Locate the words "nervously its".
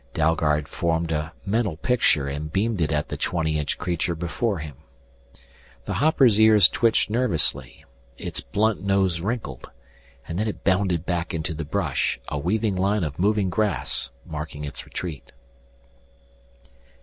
7.11-8.41